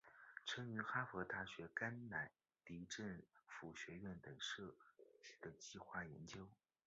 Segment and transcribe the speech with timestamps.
[0.47, 2.31] 曾于哈佛大学甘乃
[2.65, 6.49] 迪政府学院等计画研究。